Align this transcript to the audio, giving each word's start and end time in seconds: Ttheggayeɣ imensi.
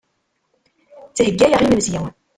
Ttheggayeɣ 1.09 1.61
imensi. 1.61 1.99